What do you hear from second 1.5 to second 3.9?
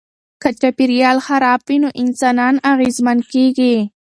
وي نو انسانان اغېزمن کیږي.